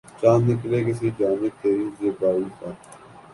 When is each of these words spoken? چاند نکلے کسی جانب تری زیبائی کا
چاند 0.19 0.43
نکلے 0.49 0.79
کسی 0.87 1.07
جانب 1.17 1.53
تری 1.61 1.85
زیبائی 1.97 2.45
کا 2.57 2.69